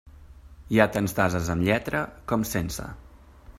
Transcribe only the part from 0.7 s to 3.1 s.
Hi ha tants d'ases amb lletra, com sense.